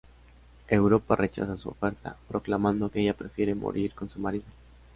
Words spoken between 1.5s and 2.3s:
su oferta,